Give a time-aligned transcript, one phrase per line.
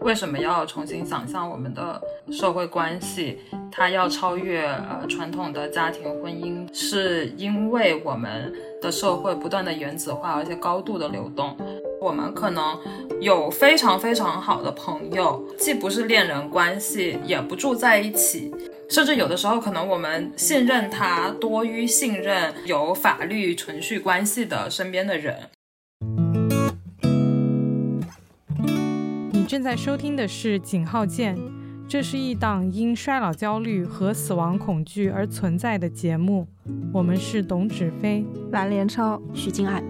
[0.00, 3.38] 为什么要重新想象我们的社会关系？
[3.70, 11.56] 它要超越呃传统的家庭婚姻，是因为我们的社会不断的原子化，而且高度的流动。
[12.00, 12.78] 我们可能
[13.20, 18.54] 有非常非常好的朋友，既不是恋人关系，也不住在一起，
[18.88, 25.50] 甚至有的时候可能我们信任他多于信任有法律程序关系的身边的人。
[29.58, 31.36] 你正在收听的是《井号键》，
[31.88, 36.46] 这是一档因衰老焦虑和死亡恐惧而存在的节目。
[36.94, 39.82] 我们是董芷飞、蓝连超、徐静爱。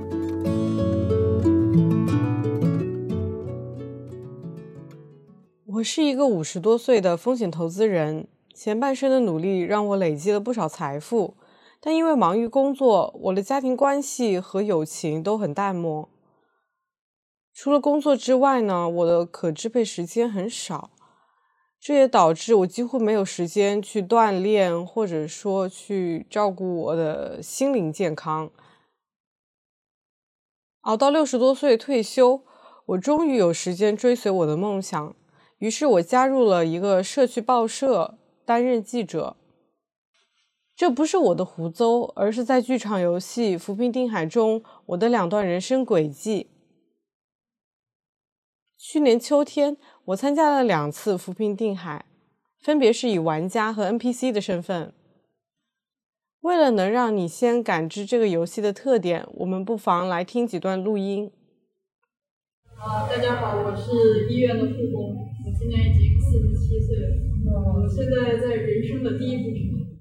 [5.66, 11.34] 我是一个五十多岁的风险投资人，前半生的努力让我累积了不少财富，
[11.78, 16.08] 但因为忙于工作，我的家庭关系和友情都很淡漠。
[17.60, 20.92] 除了工作之外呢，我的可支配时间很少，
[21.80, 28.52] 这也导致我几乎没有时间去锻炼，或者说去照顾我的心灵健康。
[30.82, 32.44] 熬到六十多岁退休，
[32.86, 35.16] 我终于有时间追随我的梦想。
[35.58, 39.36] 于是我加入了一个社区报社，担任记者。
[40.76, 46.52] 这不是我的胡诌，而是在剧场游戏《浮萍定海》中我的两段人生轨迹。
[48.80, 52.06] 去年秋天，我参加了两次《扶贫定海》，
[52.64, 54.92] 分别是以玩家和 NPC 的身份。
[56.42, 61.32] 为了能让你先感知这个游戏的特点，我们不妨来听几段录音。
[62.76, 65.26] 啊，大家好，我是医院的护工。
[65.44, 67.08] 我今年已经四十七岁了，
[67.74, 69.50] 我现在在人生的第一步。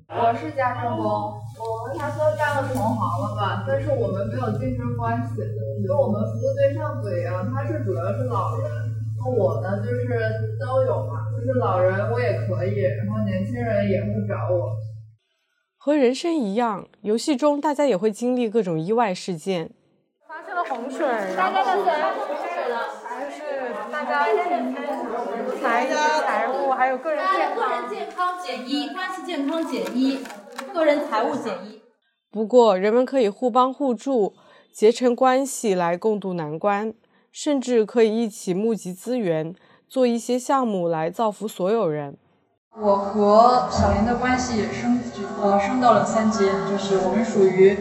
[0.10, 5.42] 我是家政工，我和他说干了同行了吧，但是我们没有竞争关系，
[5.88, 8.70] 跟我们服务对象不一样，他是主要是老人，
[9.18, 14.76] 那我呢就是都有嘛，就是老人我也可以，然后年轻人也会找我。
[15.78, 19.72] 和人生一样，游戏中大家也会经历各种意外事件。
[20.28, 21.92] 发生了洪水，大家的水。
[23.10, 23.42] 还是
[23.92, 24.26] 大家
[25.60, 25.88] 财
[26.22, 30.24] 财务还有个人健康，个人健康减一，关系健康减一，
[30.78, 31.82] 个人财务减一。
[32.32, 34.36] 不过，人们可以互帮互助，
[34.72, 36.94] 结成关系来共度难关，
[37.32, 39.56] 甚至可以一起募集资源，
[39.90, 42.16] 做一些项目来造福所有人。
[42.80, 45.00] 我和小林的关系也升
[45.42, 47.76] 呃升到了三级，就是我们属于。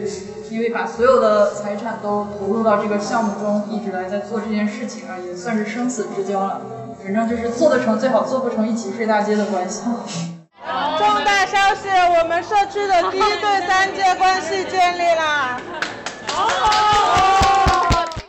[0.49, 6.61] 因为把所有的财产都投入到这个项目中，一直来在做这件事情啊，也算是生死之交了。
[7.03, 9.81] 反正就是做得成最好，做不成一起睡大街的关系。
[10.67, 11.87] 重大消息，
[12.19, 15.61] 我们社区的第一对三阶关系建立啦！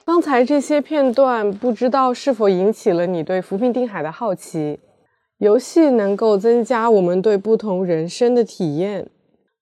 [0.04, 4.78] 刚才这些片段，不知道是否引起了你对《浮萍定海》的好奇？
[5.38, 9.08] 游戏能够增加我们对不同人生的体验。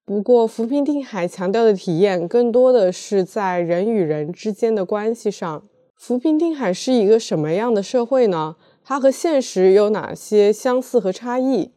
[0.05, 5.63] 不过，浮萍定海强调的体验更多的是在人与人之间的关系上。
[5.97, 8.57] 浮萍定海是一个什么样的社会呢？
[8.85, 11.73] 它和现实有哪些相似和差异？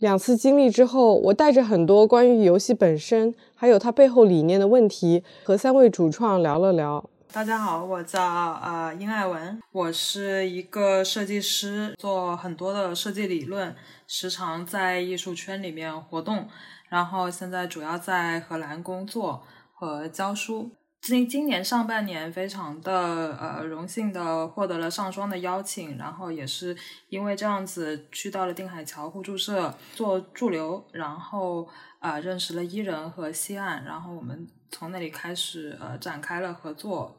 [0.00, 7.04] 两次经历之后，我带着很多关于游戏本身，还有它背后理念的问题，和三位主创聊了聊。
[7.30, 8.22] 大家好，我叫
[8.62, 16.48] 呃殷爱文，我是一个设计师，做很多的设计理论，时常在艺术圈里面活动。
[16.88, 19.42] 然后现在主要在荷兰工作
[19.74, 20.70] 和教书。
[21.02, 26.76] 今今年上半年非常的呃荣幸的获得了上双的邀请，然后也是
[27.08, 31.66] 因为这样子去到了定海桥互助社做驻留，然后
[32.00, 37.16] 呃认识了伊人和西岸，然后我们从那里开始呃展开了合作。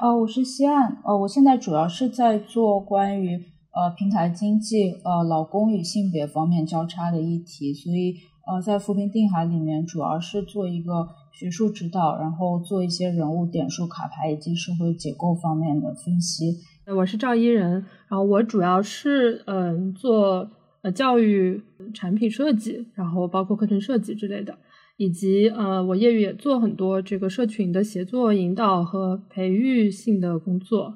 [0.00, 8.14] 呃，我是西岸，呃，我现在主要是在做关于呃平台经济呃老公与性别方面交叉的议题，所以。
[8.48, 11.08] 呃，在扶贫定海里面，主要是做一个
[11.38, 16.56] 学术指导，然后做一些人物点数卡牌以及社会结构方面的分析。
[16.86, 17.72] 我是赵一人，
[18.08, 20.50] 然后我主要是嗯做
[20.80, 21.60] 呃教育
[21.92, 24.56] 产品设计，然后包括课程设计之类的，
[24.96, 30.94] 以及呃我业余也做很多这个社群的协作引导和培育性的工作。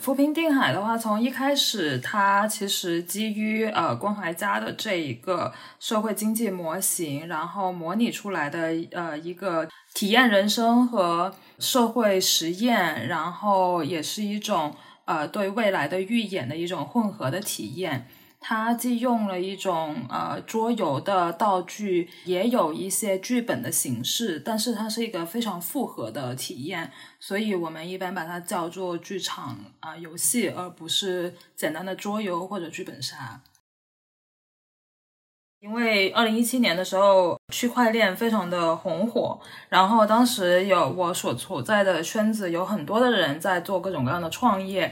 [0.00, 14.74] 扶贫定海的话，从一开始，它其实基于呃关怀家的这一个社会经济模型，然后模拟出来的呃一个体验人生和社会实验，然后也是一种
[15.04, 18.08] 呃对未来的预演的一种混合的体验。
[18.42, 26.90] 它既用了一种呃桌游的道具，也有一些剧本的形式，但是它是一个非常复合的体验，
[27.20, 33.42] 所以我们一般把它叫做剧场啊、游戏，而不是简单的桌游或者剧本杀。
[35.60, 39.38] 因为二零一七年的时候，区块链非常的红火，
[39.68, 44.90] 然后当时有我所处在的圈子有很多的人在做各种各样的创业，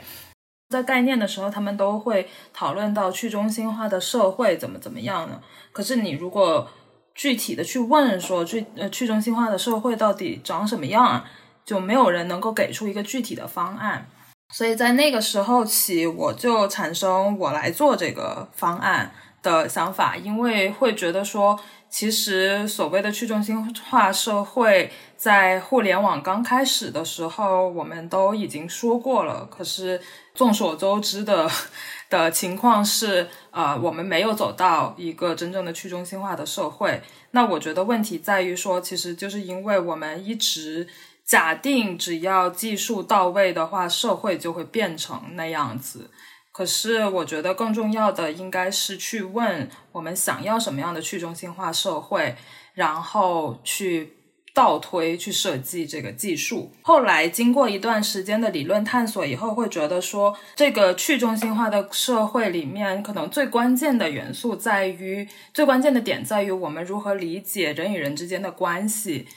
[0.68, 5.40] 在概念的时候，他们都会讨论到去中心化的社会怎么怎么样呢？
[5.72, 6.68] 可是你如果
[7.14, 11.24] 具体的去问说去呃去中心化的社会到底长什么样，
[11.64, 14.08] 就没有人能够给出一个具体的方案。
[14.52, 19.12] 所以在那个时候起，我就产生我来做这个方案。
[19.40, 21.56] 的想法，因为会觉得说，
[21.88, 29.44] 其实所谓的去中心化社会，在互联网刚开始的时候，我们都已经说过了。
[29.50, 30.00] 可是
[30.32, 31.50] 众所周知的
[32.08, 37.02] 的情况是，呃，我们没有走到一个真正的去中心化的社会。
[37.32, 40.86] 那我觉得问题在于说，其实就是因为我们一直
[41.24, 46.08] 假定，只要技术到位的话，社会就会变成那样子。
[46.52, 52.36] 可是，我觉得更重要的应该是去问我们想要什么样的去中心化社会，
[52.74, 54.17] 然后去
[54.58, 56.72] 倒推去设计这个技术。
[56.82, 69.28] 后来经过一段时间的理论探索以后，会觉得说，这个去中心化的社会里面，可能最关键的元素在于，最关键的点在于我们如何理解人与人之间的关系。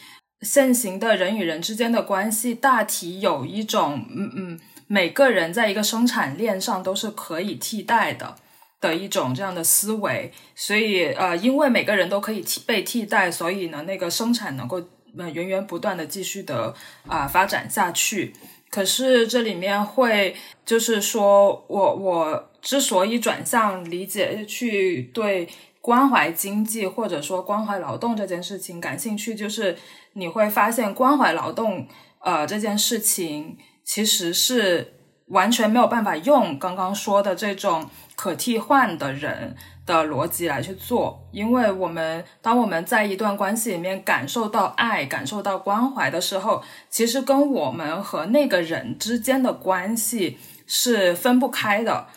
[0.42, 4.60] 现行的人与人之间的关系，大体有一种，嗯嗯。
[4.88, 8.36] 每个人在一个生产链上都是可以替代的
[8.82, 14.82] 的一种这样的思维，所以呃，因为每个人都可以替被替代，所以呢，那个生产能够
[15.18, 16.74] 呃源源不断的继续的
[17.08, 18.34] 啊发展下去。
[18.70, 20.36] 可是这里面会
[20.66, 25.48] 就是说我我之所以转向理解去对
[25.82, 29.78] 关怀经济或者说关怀劳动这件事情感兴趣，就是
[30.14, 31.88] 你会发现关怀劳动
[32.20, 33.58] 呃这件事情。
[33.84, 34.94] 其实是
[35.30, 52.08] 完全没有办法用刚刚说的这种可替换的人的逻辑来去做，因为我们当我们在一段关系里面感受到爱、感受到关怀的时候，其实跟我们和那个人之间的关系是分不开的。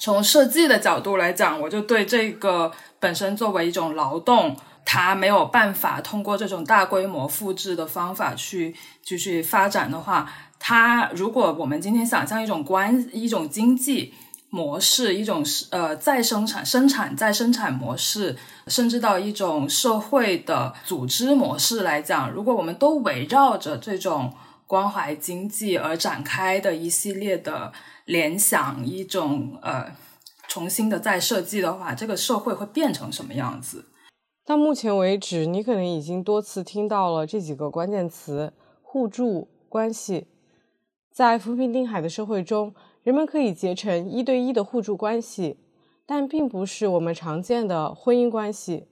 [0.00, 4.56] 从设计的角度来讲，我就对这个本身作为一种劳动。
[4.84, 10.28] 它没有办法通过这种大规模复制的方法去继续发展的话，
[10.58, 14.12] 它如果我们今天想象一种关一种经济
[14.54, 24.34] 模式，一种是呃再生产生产再生产模式，甚至到一种社会的组织模式来讲，如果我们都围绕着这种
[24.66, 27.72] 关怀经济而展开的一系列的
[28.04, 29.90] 联想，一种呃
[30.48, 33.86] 重新的再设计的话，这个社会会变成什么样子？
[34.44, 38.52] 到目前为止，你可能已经多次听到了这几个关键词：
[38.82, 40.26] 互助关系。
[41.10, 45.56] 在扶贫定海的社会中，人们可以结成一对一的互助关系，
[46.06, 48.86] 但并不是我们常见的婚姻关系。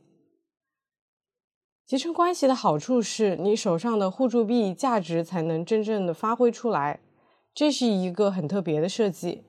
[1.87, 7.01] 结成关系的好处是你手上的互助币价值才能真正的发挥出来，
[7.53, 9.43] 这是一个很特别的设计。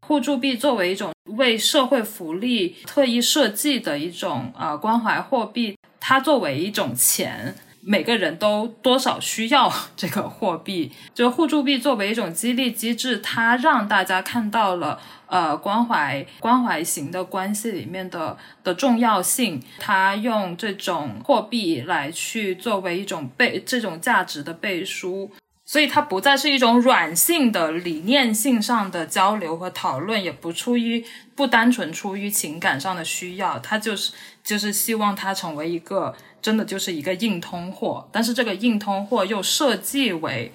[0.00, 7.54] 互助币作为一种为社会福利特意设计的一种呃关怀货币，它作为一种钱，
[7.86, 10.92] 每个人都多少需要这个货币。
[11.14, 19.62] 就互助币作为一种激励机制，它让大家看到了呃关怀关怀型的关系里面的的重要性。
[19.78, 25.30] 它用这种货币来去作为一种背这种价值的背书。
[25.64, 31.04] 所以它不再是一种软性的理念性上的交流和讨论，也不出于
[31.34, 40.52] 不单纯出于情感上的需要，它就是就是希望它成为一个真的就是一个硬通货，但是这个硬通货又设计为。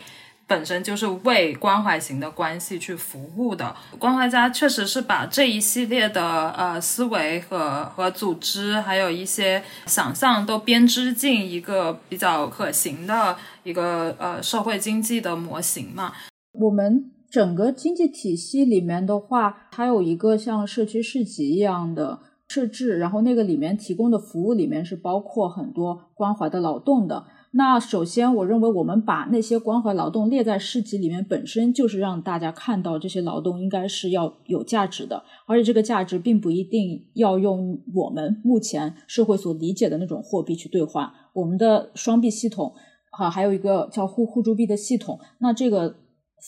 [0.49, 16.13] 本身就是为关怀型的关系去服务的，关怀家确实是把这一系列的呃思维和和组织，还有一些想象都编织进一个比较可行的一个呃社会经济的模型嘛。
[16.53, 27.25] 我们整个经济体系里面的话，它有一个像社区市集一样的设置，然后那个里面提供的服务里面是包括很多关怀的劳动的。
[27.51, 41.11] 那首先，我认为我们把那些关怀劳动列在市集里面，本身就是让大家看到这些劳动应该是要有价值的，而且这个价值并不一定要用我们目前社会所理解的那种货币去兑换。
[41.33, 42.71] 我们的双币系统，
[43.11, 45.95] 哈，还有一个叫互互助币的系统，那这个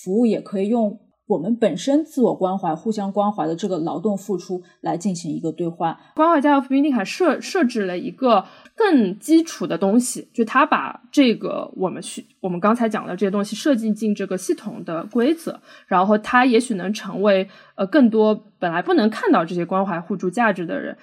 [0.03, 0.99] 服务也可以用
[1.31, 5.97] 我们本身自我关怀、互相关怀的这个劳动付出来进行一个兑换。
[6.13, 8.45] 关怀家和扶贫定海设设置了一个
[8.75, 20.97] 更基础的东西，就他把这个我们需我们刚才讲的这些东西设计进这个系统的规则，然后它也许能成为呃更多本来不能看到这些关怀互助价值的人，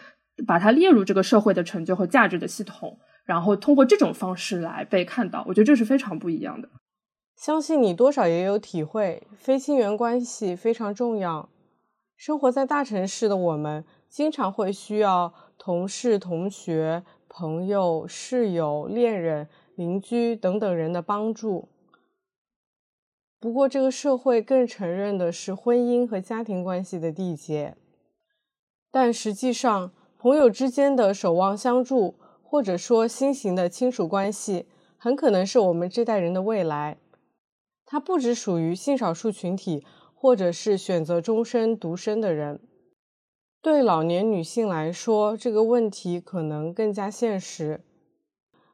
[0.46, 5.42] 把它列入这个社会的成就和价值的系统，然后通过这种方式来被看到。
[5.48, 6.68] 我觉得这是非常不一样的。
[7.38, 11.48] 相信你多少也有体会，非亲缘关系非常重要。
[12.16, 21.68] 生活在大城市的我们，经常会需要同事、同学、朋友、室友、恋人、邻居等等人的帮助。
[23.38, 27.76] 不过，这个社会更承认的是婚姻和家庭关系的缔结。
[28.90, 34.66] 但实际上，朋友之间的守望相助，或者说新型的亲属关系，
[34.96, 36.98] 很可能是我们这代人的未来。
[37.90, 39.82] 它不只属于性少数群体，
[40.14, 42.60] 或者是选择终身独身的人。
[43.62, 47.80] 对老年女性来说，这个问题可能更加现实。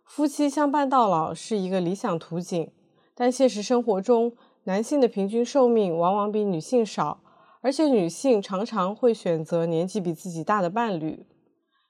[0.04, 2.73] 夫妻相伴到老是一个理想图景，
[3.14, 4.33] 但现实生活中，
[4.64, 7.21] 男性的平均寿命往往比女性少，
[7.61, 11.25] 而且女性常常会选择年纪比自己大的伴侣。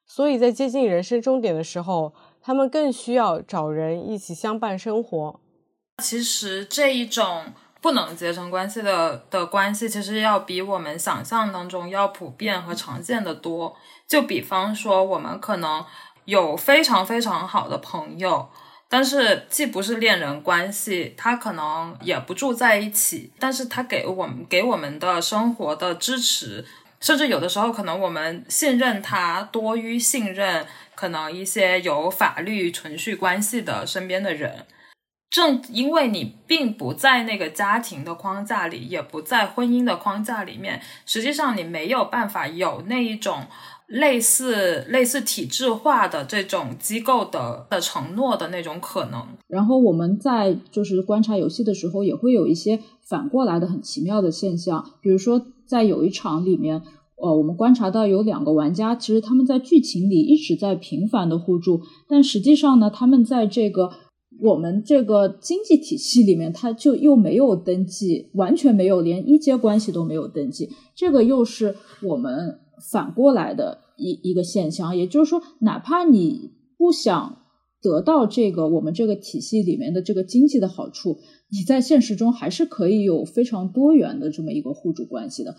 [0.04, 2.12] 所以在接近人生终点的时候，
[2.42, 5.40] 他们更需要找人一起相伴生活。
[6.02, 7.44] 其实这一种
[7.80, 13.76] 不能结成关系的的关系，其实要比我们想象当中要普遍和常见的多。
[14.06, 15.84] 就比方说，我们可能
[16.24, 18.50] 有非常非常好的朋友，
[18.88, 26.64] 但是既不是恋人关系，他可能也不住在一起，但是他给我们给我们的生活的支持，
[27.00, 34.66] 甚至有的时候可能我们信任他多于信任可能一些有法律存续关系的身边的人。
[35.34, 43.40] 正因为你并不在那个家庭的框架里，也不在婚姻的框架里面，实际上你没有办法有那一种
[43.88, 49.26] 类似类似体制化的这种机构的的承诺的那种可能。
[49.48, 56.80] 然后我们在就是观察游戏的时候，也会有一些反过来的很奇妙的现象，比如说在有一场里面，
[57.16, 63.90] 呃，我们观察到有两个玩家，其实他们在剧情里一直在频繁的互助，但实际上呢，他们在这个。
[64.40, 70.70] 我们这个经济体系里面，它就又没有登记，完全没有，连一阶关系都没有登记。
[70.94, 72.58] 这个又是我们
[72.90, 74.96] 反过来的一一个现象。
[74.96, 77.38] 也就是说，哪怕你不想
[77.80, 81.18] 得到这个我们这个体系里面的这个经济的好处，
[81.50, 85.54] 你在现实中还是可以有非常多元的这么一个互助关系的。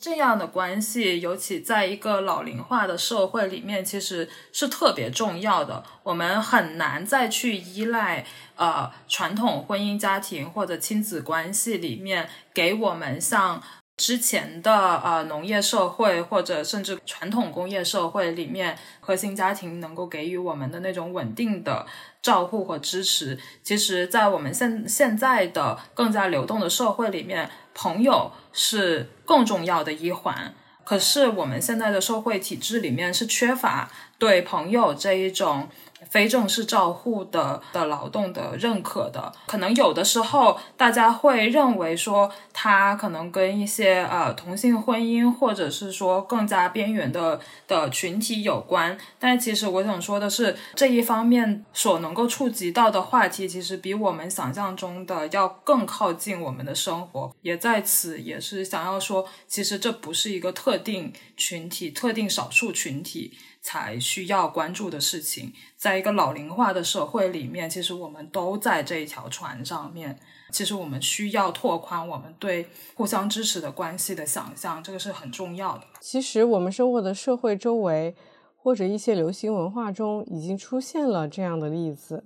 [0.00, 5.84] 这样的关系，尤其在一个老龄化的社会里面，其实是特别重要的。
[6.02, 8.24] 我们很难再去依赖
[8.56, 13.62] 呃传统婚姻家庭或者亲子关系里面给我们像
[14.00, 14.72] 之前的
[15.04, 21.84] 呃农业社会或者甚至传统工业社会里面核心家庭能够给予我们的那种稳定的
[22.22, 23.38] 照护和支持。
[23.62, 27.50] 其实，在我们现现在的更加流动的社会里面。
[27.72, 30.52] 朋友是更重要的一环，
[30.84, 33.88] 可是我们现在的社会体制里面是缺乏
[34.18, 35.68] 对朋友这一种。
[36.10, 48.98] 非正式照护的的劳动的认可的，可能有的时候大家会认为说，他可能跟一些呃同性婚姻或者是说更加边缘的的群体有关。
[49.18, 57.32] 但其实我想说的是，这一方面所能够触及到的话题，其实比我们想象中的要更靠近我们的生活。
[57.42, 63.38] 也在此也是想要说，其实这不是一个特定群体、特定少数群体。
[63.62, 70.18] 才需要关注的事情，在一个老龄化的社会里面，其实我们都在这一条船上面。
[70.50, 75.84] 其实我们需要拓宽我们对互相支持的关系的想象，这个是很重要的。
[76.00, 78.16] 其实我们生活的社会周围，
[78.56, 82.24] 或者一些流行文化中，已经出现了这样的例子。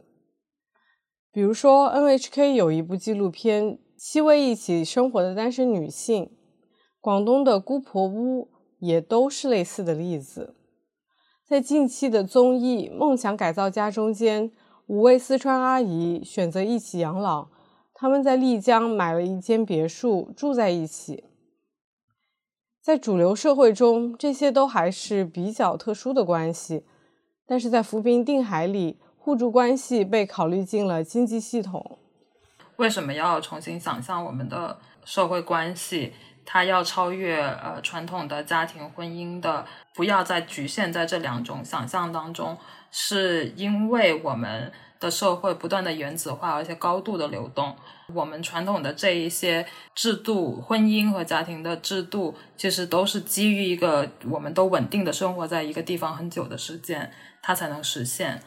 [1.30, 3.64] 比如说，NHK 有一部纪录片
[3.98, 6.24] 《七位一起生活的单身女性》，
[7.00, 8.48] 广东的姑婆屋
[8.78, 10.54] 也都是类似的例子。
[11.54, 14.50] 在近期的综艺《梦想改造家》中间，
[14.88, 17.46] 五位四川阿姨选择一起养老，
[17.94, 21.22] 他们在丽江买了一间别墅住在一起。
[22.82, 26.82] 在主流社会中，这些都还是比较特殊的关系，
[27.46, 32.00] 但是在扶贫定海里，互助关系被考虑进了经济系统。
[32.78, 36.14] 为什么要重新想象我们的社会关系？
[36.44, 42.56] 它要超越呃传统的家庭婚姻的，不要再局限在这两种想象当中，
[42.90, 47.74] 是因为我们的社会不断的原子化，而且高度的流动。
[48.14, 57.10] 我们传统的这一些制度，婚姻和家庭的制度，其实都是基于一个我们都稳定的生活在一个地方很久的时间，
[57.42, 58.42] 它才能实现。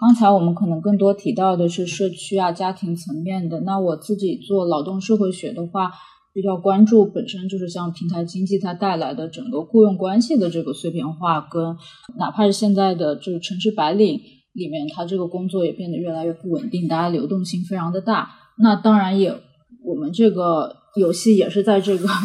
[0.00, 3.60] 刚才我们可能更多提到的是社区啊、家庭层面的。
[3.60, 5.90] 那我自己做劳动社会学的话，
[6.38, 11.76] 比较关注本身就是像平台经济它带来的整个雇佣关系的这个碎片化，跟
[12.16, 14.20] 哪怕是现在的就是城市白领
[14.52, 18.30] 里面，它这个工作也变得越来越不稳定，大家流动性非常的大。
[18.58, 19.34] 那当然也，
[19.84, 22.08] 我们这个游戏也是在这个。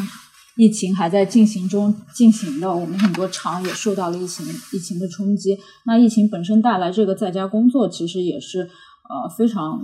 [0.55, 5.57] 疫情还在进行中进行的，我们很多厂也受到了疫情疫情的冲击。
[5.87, 9.79] 那疫情本身带来这个在家工作，其实也是呃非常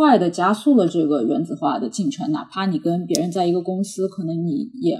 [0.00, 2.32] 快的加速了这个原子化的进程。
[2.32, 4.96] 哪怕你跟别人在一个公司，可能你也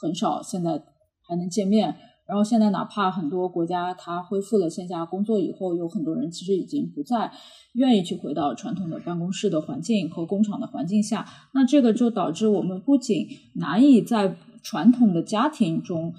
[0.00, 0.82] 很少现在
[1.26, 1.94] 还能见面。
[2.26, 7.30] 然后现在哪怕很多国家它恢复了线下工作以后，有很多人其实已经不再
[7.74, 11.26] 愿意去回到传统的办公室的环境和工厂的环境下。
[11.52, 16.14] 那这个就导致我们不仅难以在传统的家庭中、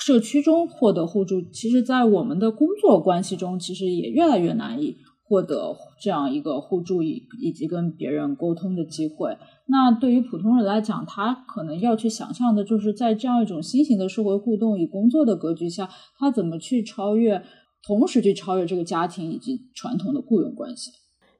[0.00, 4.96] 社区中获得互助，其实，在我们的工作关系中，其实也越来越难以
[5.28, 9.36] 获得这样一个互助以以及跟别人沟通的机会。
[9.66, 17.44] 那对于普通人来讲，他可能要去想象的就是在这样一种新型的社会互动与工作的格局下，他怎么去超越，
[17.86, 20.90] 同时去超越这个家庭以及传统的雇佣关系。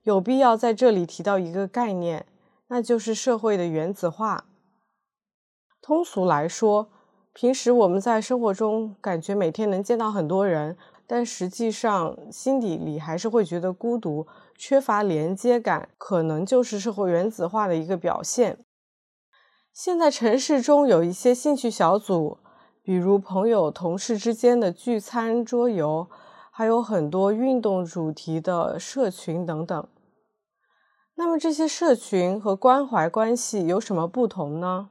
[0.02, 2.26] 有必要在这里提到一个概念，
[2.68, 4.45] 那就是社会的原子化。
[5.80, 6.90] 通俗来说，
[7.33, 10.76] 平时我们在生活中感觉每天能见到很多人，
[11.09, 14.27] 但实际上心底里还是会觉得孤独、
[14.59, 18.59] 缺乏连接感，可能就是社会原子化的一个表现。
[19.73, 22.38] 现在城市中有一些兴趣小组，
[22.83, 26.09] 比如朋友、同事之间的聚餐、桌游，
[26.50, 29.88] 还有很多运动主题的社群等等。
[31.15, 34.91] 那么这些社群和关怀关系有什么不同呢？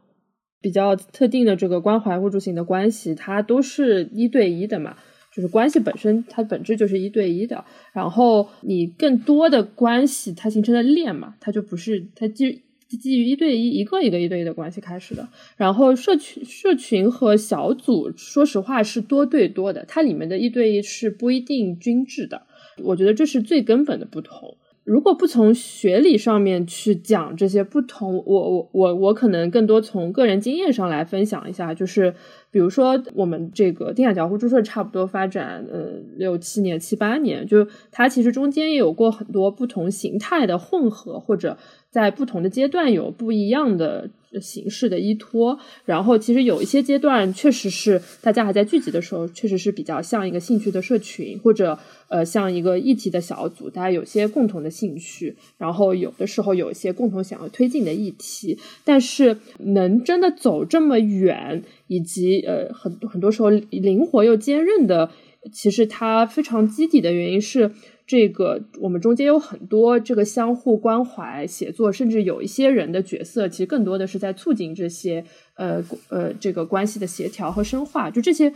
[0.59, 4.97] 比较特定的这个关怀互助型的关系，它都是一对一的嘛，
[5.37, 7.63] 就是关系本身它本质就是一对一的。
[7.93, 15.29] 然后你更多的关系它形成的链嘛，它就不是它基基于一对一一个一个一对一的关系开始的。
[15.55, 22.41] 然后社群社群和小组，说实话是多对多的，它里面的一对一是不一定均质的。
[22.83, 24.57] 我觉得这是最根本的不同。
[24.87, 32.15] 如果不从学理上面去讲这些不同，我我我我可能更多从个人经验上来分享一下，就是
[32.51, 41.57] 比如说我们这个定海交互注册差不多发展呃六七年七八年，就它其实中间也有过很多不同形态的混合或者。
[41.89, 44.09] 在不同的阶段有不一样的
[44.41, 65.09] 形式的依托，然后其实有一些阶段确实是大家还在聚集的时候，确实是比较像一个兴趣的社群，或者呃像一个议题的小组，大家有些共同的兴趣，然后有的时候有一些共同想要推进的议题，但是能真的走这么远，以及呃很很多时候灵活又坚韧的，
[65.51, 67.71] 其实它非常基底的原因是。
[68.07, 78.09] 这个我们中间有很多这个相互关怀、协作，甚至有一些人的角色，其实更多的是在促进这些呃呃这个关系的协调和深化。
[78.09, 78.53] 就这些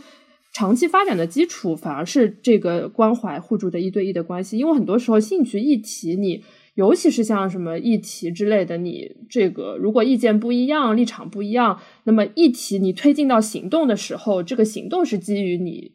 [0.54, 4.56] 长期发展的基础，反而是这个关怀互助的一对一的关系。
[4.56, 6.42] 因为很多时候兴趣议题，你
[6.74, 15.92] 尤其是像什么议题之类的，你这个如果意见不一样、立场不一样，那么议题你推进到行动的时候，这个行动是基于你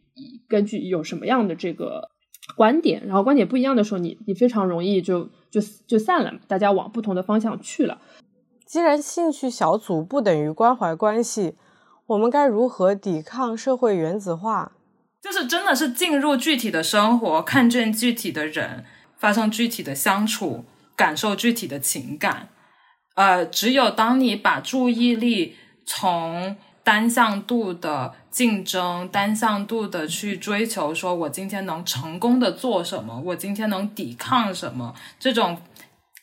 [0.48, 2.10] 根据有什么样的这个。
[2.56, 8.00] 观点，然后观点不一样的时候，你你非常容易就就就散了，大家往不同的方向去了。
[8.66, 11.56] 既然兴趣小组不等于关怀关系，
[12.08, 14.72] 我们该如何抵抗社会原子化？
[15.22, 18.86] 就是真的是进入具体的生活，看见具体的人，
[19.18, 22.50] 发生具体的相处，感受具体的情感。
[23.16, 25.56] 呃，只有当你把注意力
[25.86, 35.58] 从单向度的竞争，单向度的去追求，说我今天能成功的做什么，我今天能抵抗什么，这种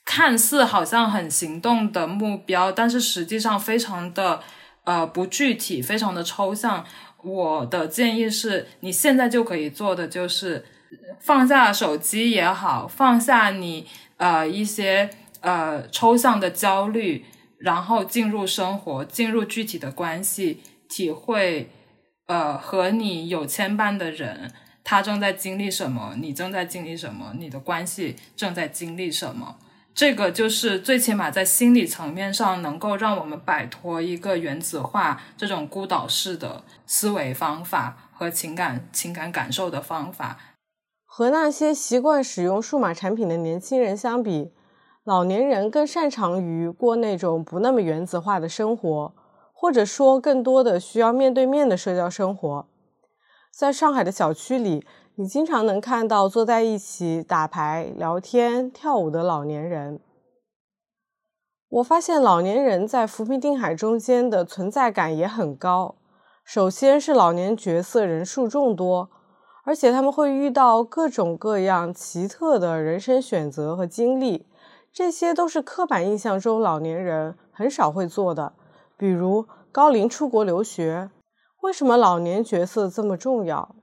[0.05, 4.41] 看似好像很行动的目标，但是实际上非常的
[4.85, 6.85] 呃不具体，非常的抽象。
[7.25, 10.65] 我的建议是，你现在就可以做的就是
[11.19, 17.25] 放下手机也好，放下你呃一些呃抽象的焦虑。
[17.59, 21.71] 然后进入生活，进入具体的关系，体会，
[22.27, 24.51] 呃，和你有牵绊的人，
[24.83, 29.57] 他正在经历什么，你正在经历什么，你的关系正在经历什么。
[29.95, 40.39] 这个就是最起码在心理层面上能够让我们摆脱一个原子化这种孤岛式的思维方法和情感情感感受的方法。
[41.05, 44.51] 和那些习惯使用数码产品的年轻人相比，
[45.05, 49.15] 老年人更擅长于过那种不那么原子化的生活，
[49.65, 52.67] 或者说更多的需要面对面的社交生活。
[53.51, 60.01] 在上海的小区里，你经常能看到坐在一起打牌、聊天、跳舞的老年人。
[61.71, 65.95] 我发现老年人在扶贫定海中间的存在感也很高。
[66.45, 69.09] 首先是老年角色人数众多，
[69.65, 74.47] 而且他们会遇到各种各样奇特的人生选择和经历，
[74.93, 78.53] 这些都是刻板印象中老年人很少会做的。
[78.99, 81.11] 比如高龄出国留学，
[81.63, 83.75] 为什么老年角色这么重要？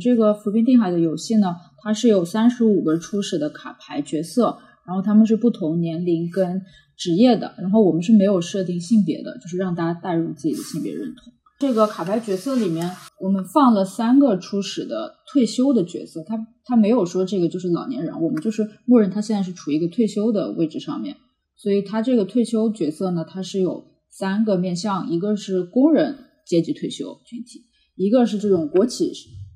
[0.00, 6.62] 这个扶贫定海的游戏呢，它是有三十五个初始的卡牌角色，然后他们是不同年龄跟
[6.96, 11.32] 职业的，然后我们是没有设定性别的，就是让大家带入自己的性别认同。
[11.58, 21.16] 这个卡牌角色里面，我们放了三个初始的退休的角色，他他没有说这个就是老年人，我们就是默认他现在是处于一个退休的位置上面，
[21.56, 23.84] 所以他这个退休角色呢，他是有
[24.20, 27.64] 三个面向，一个是工人阶级退休群体，
[27.96, 29.10] 一个是这种国企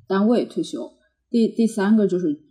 [0.08, 0.90] 单位退休，
[1.28, 2.44] 第第三个就是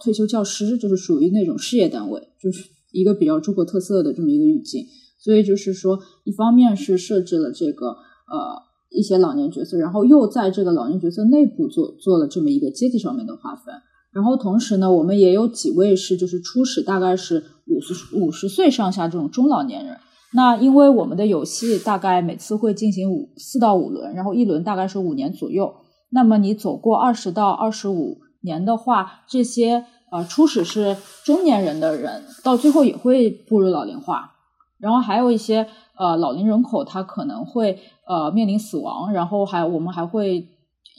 [0.00, 4.86] 退休教师，就是属于那种事业单位，就是一个比较中国特色的这么一个语境，
[5.18, 8.68] 所以就是说，一方面是设置了这个呃。
[8.90, 13.74] 一些老年角色，然后又在这个老年角色内部做做了这么一个阶级上面的划分，
[14.12, 19.98] 然后同时呢，我们也有几位是就是初始大概是五十五十岁上下这种中老年人。
[20.34, 25.74] 那因为我们的游戏大概每次会进行五四到五轮，然后一轮大概是五年左右。
[26.10, 34.34] 那么你走过二十到二十五年的话，这些呃初始是中年人的人，到最后也会步入老龄化。
[34.78, 37.78] 然后还有一些呃老龄人口，他可能会。
[38.08, 40.48] 呃，面临死亡，然后还我们还会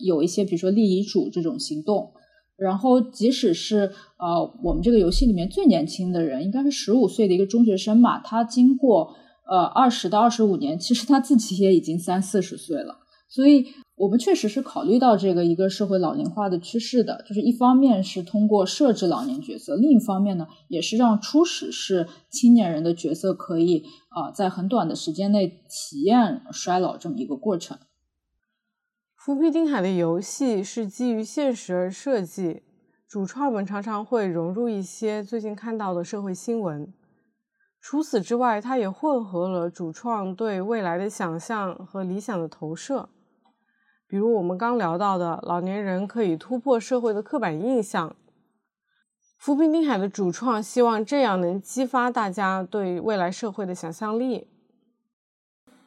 [0.06, 2.12] 有一些，比如说立遗嘱这种行动。
[2.60, 9.16] 然后，即使是呃，我们这个游戏里面最年轻的人，应该是十五岁的一个中学生嘛，他经过
[9.50, 13.68] 呃二十到二十五年，其实他自己也已经三四十岁了，所以。
[14.00, 27.78] 我们确实是考虑到这个一个社会老龄化的趋势的，就是一方面是通过设置老年角色，另一方面呢，也是让初始是青年人的角色可以啊，在很短的时间内体验衰老这么一个过程。
[29.20, 32.64] 扶贫定海的游戏是基于现实而设计，
[33.06, 36.94] 主创们常常会融入一些最近看到的社会新闻。
[37.82, 43.10] 除此之外，它也混合了主创对未来的想象和理想的投射。
[44.08, 48.16] 比如我们刚聊到的，老年人可以突破社会的刻板印象。
[49.38, 54.48] 扶贫定海的主创希望这样能激发大家对未来社会的想象力。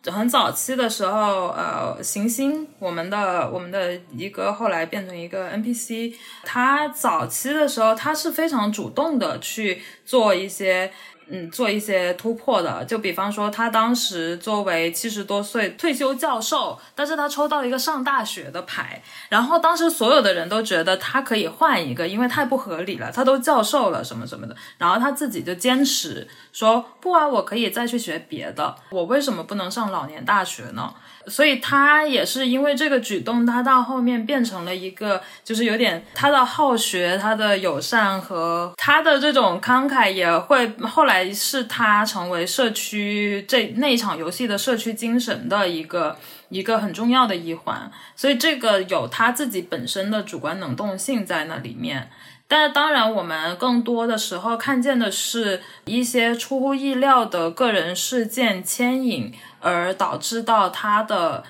[0.07, 10.91] 很早期的时候，呃，行星，我们的我们的一个后来变成一个 NPC，他早期的时候，他是非常主动的去做一些。
[11.35, 30.93] 嗯，做一些突破的，就比方说，他当时作为七十多岁退休教授，但是他抽到一个上大学的牌，然后当时所有的人都觉得他可以换一个，因为太不合理了，他都教授了什么什么的，然后他自己就坚持说，不啊，我可以再去学别的，我为什么不能上老年大学呢？
[31.27, 46.17] 所以他也是因为这个举动，他到后面变成了一个，就是有点他的好学、他的友善和他的这种慷慨，也会后来是他成为社区这那一场游戏的社区精神的一个
[46.49, 47.91] 一个很重要的一环。
[48.17, 52.11] 所以这个有他自己本身的主观能动性在那里面。
[52.53, 59.33] 但是当然，我们更多的时候看见的是一些出乎意料的个人事件牵引。
[59.65, 61.45] 而导致到他的，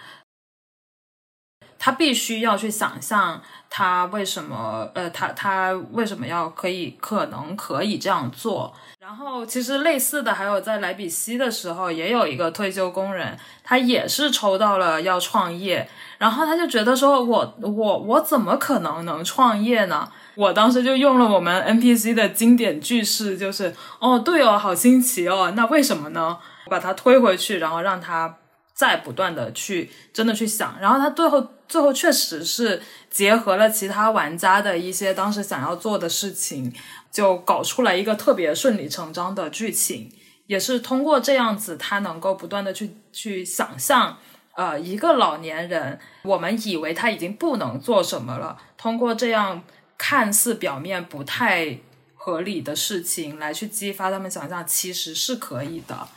[1.79, 8.75] 他必须要去想象他为什么，呃，他他为什么要可以可能可以这样做。
[9.01, 15.89] 然后其实类似的还有在莱比锡的时候，也有一个退休工人，他也是抽到了要创业，
[16.19, 20.13] 然后他就觉得说，我我我怎么可能能创业呢？
[20.35, 26.39] 我当时就用了我们 NPC 的经典句式，就是哦，对哦，好新奇哦，那为什么呢？
[26.71, 28.39] 把他推回去，然后让他
[28.73, 36.73] 再不断的去真的去想，然后他最后最后确实是结合了其他玩家的一些当时想要做的事情，
[37.11, 40.11] 就搞出来一个特别顺理成章的剧情。
[40.47, 44.19] 也是通过这样子，他能够不断的去去想象，
[44.55, 49.63] 呃，一个老年人，我们以为他已经不能做什么了，通过这样
[50.05, 51.79] 看似表面不太
[52.13, 56.09] 合理的事情来去激发他们想象，其实是可以的。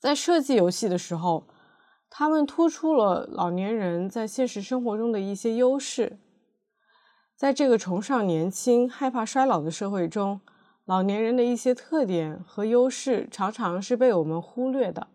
[0.00, 1.46] 在设计游戏的时候，
[2.10, 6.18] 他们突出了老年人在现实生活中的一些优势。
[7.36, 10.40] 在这个崇尚年轻、害怕衰老的社会中，
[10.84, 15.06] 老年人的一些特点和优势常常是被我们忽略的。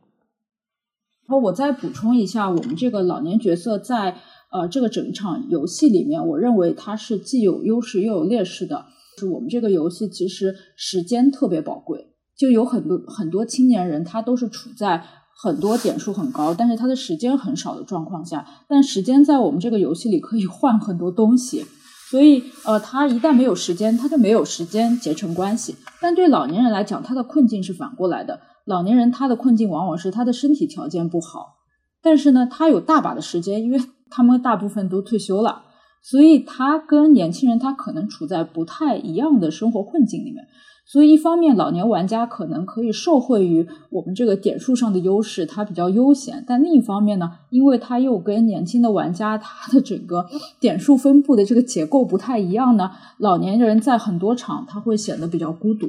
[1.27, 4.17] 然后我再补充一下，我们这个老年角色在
[4.51, 8.85] 呃这个整场游戏里面，我认为它是既有优势又有劣势的。
[9.17, 15.03] 就是我们这个游戏其实时间特别宝贵，就有很多很多青年人他都是处在
[15.35, 18.45] 很多点数很高，但是他的时间很少的状况下。
[18.69, 21.65] 但时间在我们这个游戏里可以换很多东西，
[22.09, 25.75] 所以呃，他一旦没有时间，他就没有时间结成关系。
[25.99, 28.39] 但对老年人来讲，他的困境是反过来的。
[28.65, 31.57] 老年人他的困境往往是他的身体条件不好，
[32.01, 33.79] 但是呢，他有大把的时间，因为
[34.11, 35.63] 他们大部分都退休了。
[36.03, 40.43] 所以他跟年轻人他可能处在不太一样的生活困境里面，
[40.87, 50.25] 所以一方面老年玩家可能可以受惠于我们这个点数上的优势，他比较悠闲；但另一方面呢，因为他又跟年轻的玩家他的整个
[50.59, 55.87] 点数分布的这个结构不太一样呢，老年人在很多场他会显得比较孤独，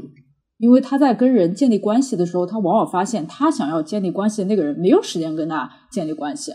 [0.59, 6.53] 因为他在跟人建立关系的时候，他往往发现他想要建立关系的那个人没有时间跟他建立关系。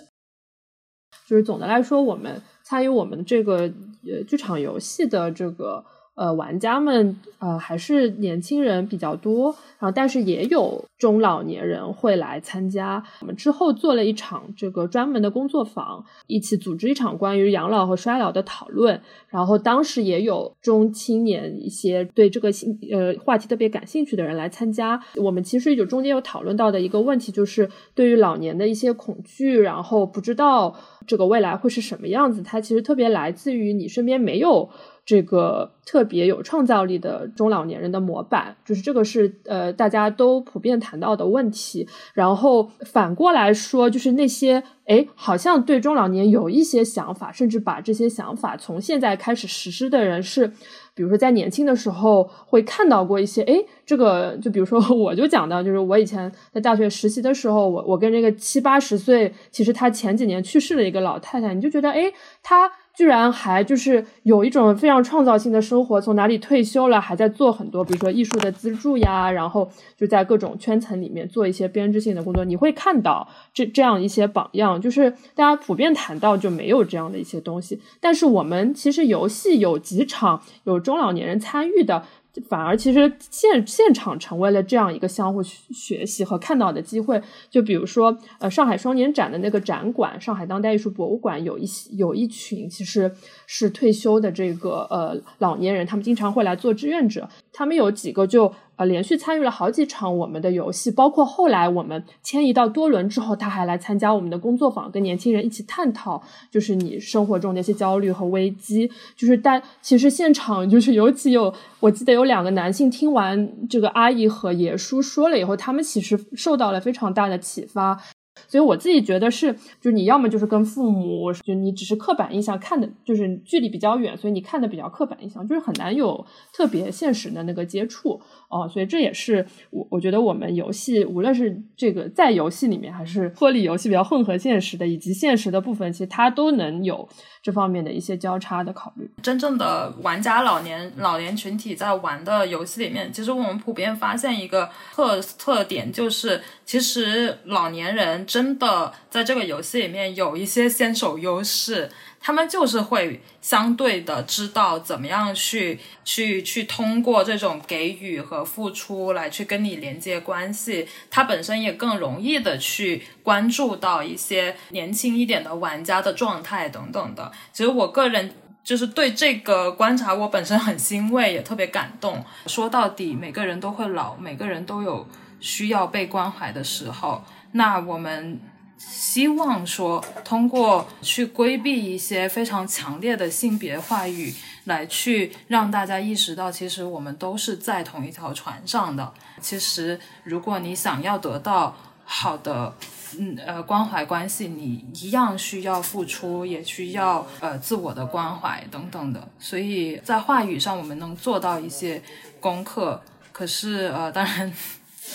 [1.27, 2.41] 就是总的来说，我们。
[2.69, 3.59] 参与我们这个
[4.05, 5.81] 呃剧场游戏的这个
[6.15, 13.01] 呃玩家们呃还是年轻人比较多，然后但是也有中老年人会来参加。
[13.21, 19.01] 我们之后做了一场这个专门的工作坊，一起组织一场关于养老和衰老的讨论。
[19.29, 25.01] 然后当时也有中青年一些对这个兴呃话题特别感兴趣的人来参加。
[25.15, 30.75] 我们其实就中间有讨论到的一个问题，就是对于老年的一些恐惧，然后不知道。
[31.07, 32.43] 这个未来会是什么样子？
[32.43, 34.69] 它其实特别来自于你身边没有
[35.05, 41.87] 这个特别有创造力的中老年人的模板，就是这个是呃大家都普遍谈到的问题。
[42.13, 50.51] 然后反过来说，就是那些哎好像对中老年有一些想法，甚至把这些想法从现在开始实施的人是。
[50.97, 53.53] 比如说，在年轻的时候会看到过一些，哎，
[53.85, 62.71] 这个就比如说，我就讲到，就是我以前在大学实习的时候，我我跟这个七八十岁，其实他前几年去世的一个老太太，你就觉得，哎，他。
[62.97, 72.43] 居然还就是有一种非常创造性的生活，从哪里退休了，还在做很多，比如说艺术的资助呀，然后就在各种圈层里面做一些编织性的工作。
[72.43, 77.79] 你会看到这这样一些榜样，就是大家普遍谈到就没有这样的一些东西。
[78.01, 82.03] 但是我们其实游戏有几场有中老年人参与的。
[82.49, 87.21] 反而其实现现场成为了这样一个相互学习和看到的机会。
[87.49, 93.11] 就比如说，呃，上海双年展的那个展馆，上海当代艺术博物馆有一有一群其实
[93.45, 97.27] 是退休的这个呃老年人，他们经常会来做志愿者。
[97.51, 98.53] 他们有几个就。
[98.77, 108.89] 呃，连续参与了好几场我们的游戏，包括后来我们迁移到多伦之后，他还来参加我们的工作坊，跟年轻人一起探讨，就是你生活中的一些焦虑和危机。
[109.15, 117.99] 就是但其实现场就是尤其有，我记得有两个男性听完这个阿姨和爷叔说了以后，他们其实受到了非常大的启发。
[118.47, 128.69] 所以我自己觉得是，就是你要么就是跟父母，就你只是刻板印象看的，就是距离比较远，所以你看的比较刻板印象，就是很难有特别现实的那个接触哦。
[128.69, 137.07] 所以这也是我我觉得我们游戏，无论是这个在游戏里面，还是脱离游戏比较混合现实的，以及现实的部分，其实它都能有
[137.41, 139.09] 这方面的一些交叉的考虑。
[139.23, 148.26] 真正的玩家老年老年群体在玩的游戏里面，其实我们普遍发现一个特特点，就是其实老年人。
[148.27, 167.31] 真的在这个游戏里面有一些先手优势，他们就是会相对的知道怎么样去去去通过这种给予和付出来去跟你连接关系，他本身也更容易的去关注到一些年轻一点的玩家的状态等等的。
[167.53, 172.21] 其实我个人就是对这个观察，我本身很欣慰，也特别感动。
[172.47, 175.07] 说到底，每个人都会老，每个人都有
[175.39, 177.23] 需要被关怀的时候。
[177.53, 178.39] 那我们
[178.77, 184.33] 希望说，通过去规避一些非常强烈的性别话语，
[184.65, 189.11] 来去让大家意识到，其实我们都是在同一条船上的。
[189.41, 192.75] 其实，如果你想要得到好的，
[193.17, 199.27] 嗯呃关怀关系，你一样需要付出，也需要呃自我的关怀等等的。
[199.39, 202.01] 所以在话语上，我们能做到一些
[202.39, 203.01] 功课。
[203.31, 204.53] 可是呃，当然。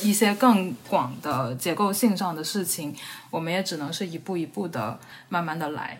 [0.03, 2.95] 一些更广的结构性上的事情，
[3.31, 5.99] 我们也只能是一步一步的慢慢的来。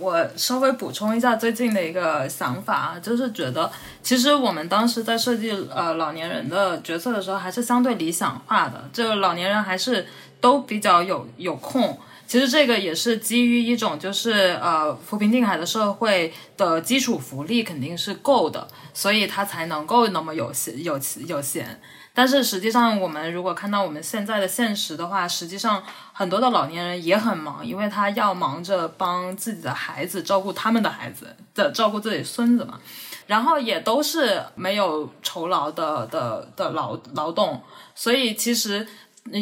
[0.00, 3.70] 我稍微补充一下最近的一个想法啊，就是觉得
[4.02, 8.88] 其实我们当时在设计呃老年人的角色的时候，还是相对理想化的。
[8.92, 10.06] 这个老年人还是
[10.40, 11.98] 都比较有有空。
[12.26, 21.78] 其实这个也是基于一种就是呃扶贫定海的社会的基础福利肯定是够的，所以他才能够那么有闲有有闲。
[22.14, 32.78] 但是实际上，我们如果看到我们现在的现实的话，实际上很多的老年人也很忙，因为他要忙着帮自己的孩子照顾他们的孩子的照顾自己孙子嘛，
[33.26, 37.62] 然后也都是没有酬劳的的的劳劳动，
[37.94, 38.86] 所以其实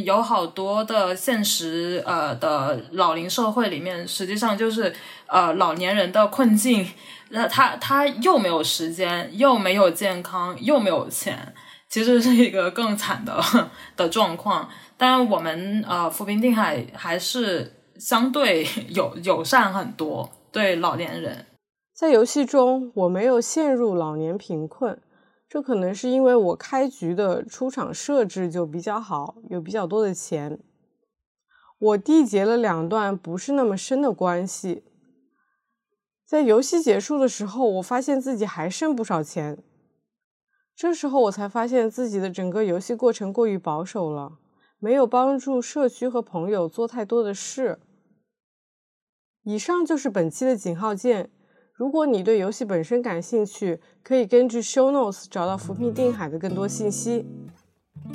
[0.05, 4.95] 有好多的现实呃的老龄社会里面，实际上就是
[5.27, 6.89] 呃老年人的困境，
[7.31, 11.53] 那他他又没有时间，又没有健康，又没有钱。
[11.91, 13.43] 其实是一个更惨的
[13.97, 21.47] 的状况，当然我们呃扶贫定海还是相对 友友善很多，对老年人。
[21.93, 24.99] 在游戏中，我没有陷入老年贫困，
[25.49, 30.61] 这可能是因为我开局的出场设置就比较好，有比较多的钱。
[31.81, 34.85] 我缔结了两段不是那么深的关系，
[36.25, 39.59] 在游戏结束的时候，我发现自己还剩不少钱。
[40.81, 44.39] 这时候我才发现自己的整个游戏过程过于保守了，
[44.79, 47.79] 没有帮助社区和朋友做太多的事。
[49.43, 51.29] 以上就是本期的井号键。
[51.75, 57.27] 如果你对游戏本身感兴趣，可以根据 Show Notes 找到扶贫定海的更多信息。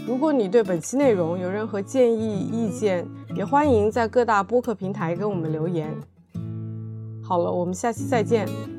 [0.08, 5.95] 如果你对本期内容有任何建议意见，也欢迎在各大播客平台给我们留言。
[7.23, 8.74] 好了，我们下期再见。